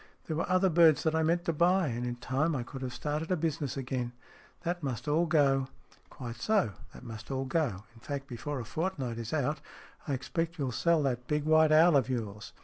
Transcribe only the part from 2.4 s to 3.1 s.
I could have